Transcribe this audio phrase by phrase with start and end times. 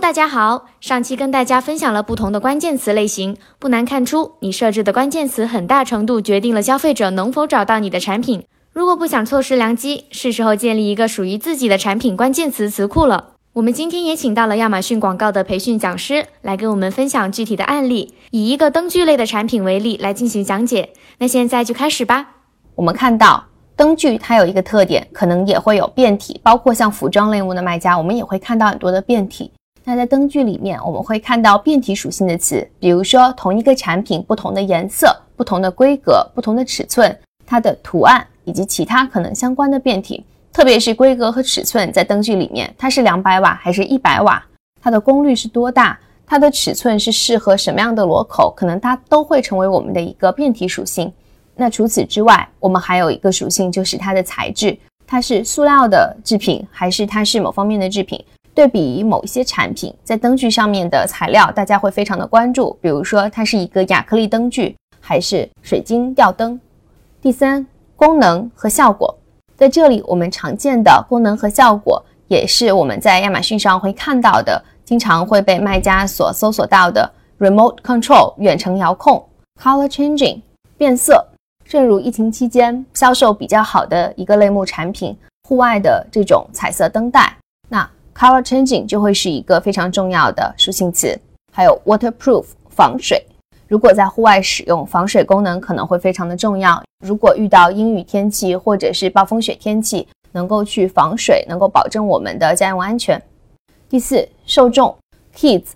[0.00, 0.64] 大家好。
[0.80, 8.42] 上期跟大家分享了不同的关键词类型，不难看出，你设置的关键词很大程度决定了消费者能否找到你的产品。
[8.72, 13.34] 如果不想错失良机，是时候建立一个属于自己的产品关键词词库了。
[13.52, 20.90] 我们今天也请到了亚马逊广告的培训讲师来跟我们分享具体的案例，以一个灯具类的产品为例来进行讲解。
[21.18, 22.26] 那现在就开始吧。
[22.74, 23.44] 我们看到
[23.76, 29.52] 灯具它有一个特点，可能也会有变体，包括像服装类目的卖家，我们也会看到很多的变体。
[29.84, 37.16] 那在灯具里面，我们会看到变体属性的词，比如说同一个产品，不同的颜色、不同的规格、不同的尺寸，
[37.46, 40.24] 它的图案以及其他可能相关的变体。
[40.52, 44.44] 特别是规格和尺寸，在灯具里面，它是两百瓦还是一百瓦？
[44.82, 45.98] 它的功率是多大？
[46.26, 48.52] 它的尺寸是适合什么样的螺口？
[48.56, 51.12] 可能它都会成为我们的一个变体属性。
[51.56, 54.76] 那除此之外，我们还有一个属性，就是它的材质，
[55.06, 58.22] 它是塑料的制品，还是它是某方面的制品？
[58.60, 66.60] 对比于某一些产品，在灯具上面的材料，大家会非常的关注，比如说它是一个亚克力灯具，还是水晶吊灯？
[67.22, 69.16] 第三，功能和效果。
[69.56, 79.26] 在这里，我们常见的功能和效果，也是我们在亚马逊上会看到的，经常会被卖家所搜索到的：remote control 远程遥控
[79.58, 80.38] ，color changing
[80.76, 81.26] 变色。
[81.64, 85.16] 正如疫情期间销售比较好的一个类目产品，
[85.48, 87.34] 户外的这种彩色灯带，
[88.20, 91.18] color changing 就会是一个非常重要的属性词。
[91.50, 93.24] 还有 waterproof 防水。
[93.66, 96.82] 如果在户外使用，防水功能可能会非常的重要。
[97.02, 103.20] 如果遇到阴雨天气或者是暴风雪天气，能够去防水，能够保证我们的家用安全。
[103.88, 104.94] 第四，受众
[105.34, 105.68] ，kids、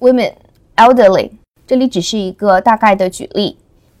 [0.00, 0.34] women、
[0.76, 1.30] elderly，
[1.66, 3.56] 这里只是一个大概的举例。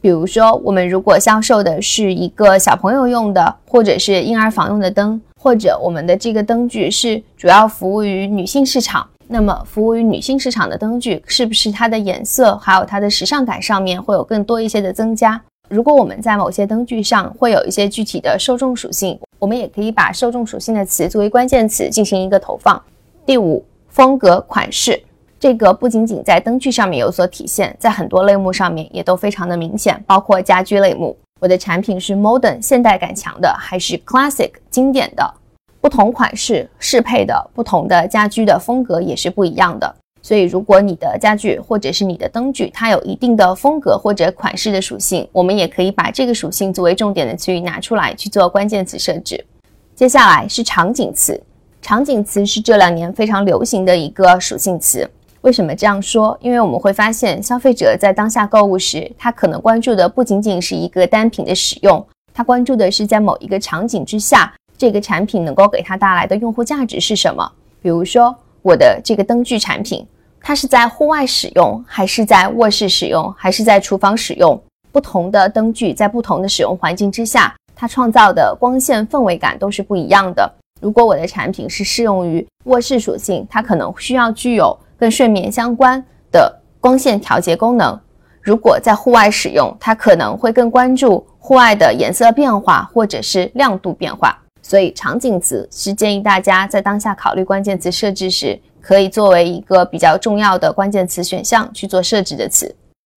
[0.00, 9.06] 比如说，我们如果销售的是一个小朋友用的，或者是婴儿房用的灯，或者我们的这个灯具是主要服务于女性市场。
[9.26, 15.40] 那么，服务于女性市场的灯具，是不是它的颜色还有它的时尚感上面会有更多一些的增加？
[15.68, 22.80] 如果我们在某些灯具上会有一些具体的受众属性，我们也可以把受众属性的词作为关键词进行一个投放。
[23.26, 24.98] 第五，风格款式，
[25.40, 35.34] 这个不仅仅在灯具上面有所体现，在很多类目上面也都非常的明显，包括家居类目，我的产品是 modern 现代感强的，还是 classic 经典的？
[35.80, 49.46] 不同款式适配的不同的家居的风格也是不一样的，所以如果你的家具或者是你的灯具，它有一定的风格或者款式的属性，我们也可以把这个属性作为重点的词语拿出来去做关键词设置。
[49.94, 51.40] 接下来是场景词，
[51.80, 55.08] 场景词是这两年非常流行的一个属性词。
[55.48, 56.36] 为什么这样说？
[56.42, 64.52] 因为我们会发现，消费者在当下购物时，他可能关注的不仅仅是一个单品的使用，他关注的是在某一个场景之下。
[64.76, 67.50] 这个产品能够给他带来的用户价值是什么？
[67.80, 70.06] 比如说，我的这个灯具产品，
[70.38, 74.62] 它是在户外使用，还是在卧室使用，还是在厨房使用？
[74.92, 80.52] 不同的灯具在不同的使用环境之下，它创造的光线氛围感都是不一样的。
[80.82, 87.98] 如果我的产品是适用于卧室属性，它可能需要具有跟睡眠相关的光线调节功能；
[88.42, 94.36] 如果在户外使用，它可能会更关注户外的颜色变化或者是亮度变化。
[94.60, 102.74] 所以，场景词是建议大家在当下考虑关键词设置时，可以作为一个比较重要的关键词选项去做设置的词。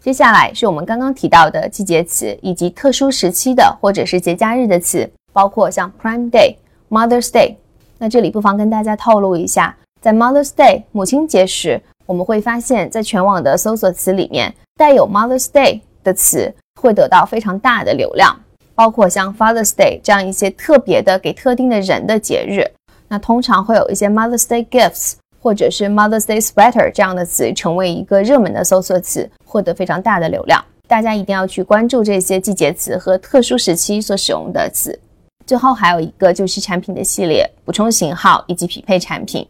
[0.00, 6.56] 接下来是我们刚刚提到的季节词以及特殊时期的或者是节假日的词，包括像 Prime Day、
[6.88, 7.56] Mother's Day。
[7.98, 18.38] 那这里不妨跟大家透露一下，在 Mother's Day 母亲节时，我们会发现，在全网的搜索词里面，带有 Mother's Day 的词会得到非常大的流量。
[18.74, 22.70] 包括像 Father's Day 这样一些特别的给特定的人的节日，
[23.08, 30.62] 那通常会有一些 Mother's Day gifts 或者是 Mother's Day sweater 这样的词成为一个热门的搜索词，获得非常大的流量。
[30.86, 35.00] 大家一定要去关注这些季节词和特殊时期所使用的词。
[35.46, 39.48] 最后还有一个就是产品的系列、补充型号以及匹配产品。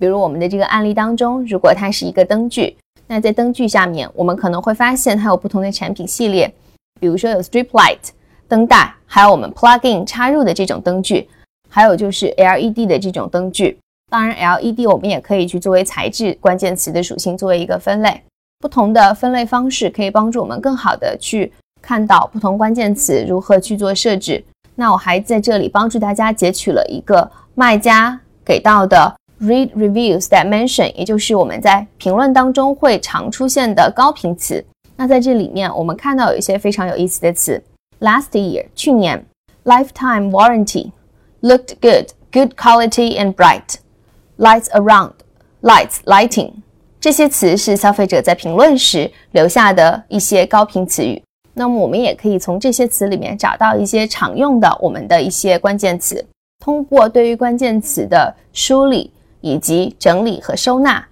[0.00, 2.76] 比如我们的这个案例当中，如果它是一个灯具，
[3.06, 6.52] 那在灯具下面，我们可能会发现它有不同的产品系列，
[6.98, 7.98] 比如说有 Strip Light。
[8.48, 11.28] 灯带，还有我们 plug in 插入的这种灯具，
[11.68, 13.78] 还有就是 LED 的这种灯具。
[14.10, 18.20] 当然，LED 我们也可以去作为材质关键词的属性作为一个分类。
[18.58, 24.42] 不同的分类方式可以帮助我们更好的去看到不同关键词如何去做设置。
[24.74, 34.64] 那我还在这里帮助大家截取了一个卖家给到的 read reviews that mention，也就是我们在评论当中会常出现的高频词。
[34.96, 37.62] 那在这里面，我们看到有一些非常有意思的词。
[38.00, 39.24] Last year，去年
[39.64, 46.52] ，lifetime warranty，looked good，good quality and bright，lights around，lights lighting
[47.00, 51.22] 这些词是消费者在评论时留下的一些高频词语。
[51.54, 56.24] 那么我们也可以从这些词里面找到一些常用的我们的一些关键词。
[56.62, 59.10] 通过对于关键词的梳理
[59.40, 61.06] 以及整理和收纳，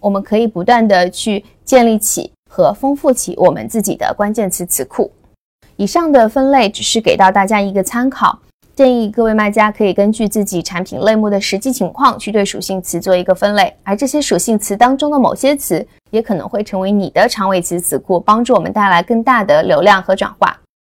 [0.00, 5.10] 我们可以不断的去建立起和丰富起我们自己的关键词词库。
[5.76, 8.38] 以上的分类只是给到大家一个参考。
[8.74, 20.58] 建议各位卖家可以根据自己产品类目的实际情况去对属性词做一个分类，而这些属性词当中的某些词也可能会成为你的长尾词词库，帮助我们带来更大的流量和转化。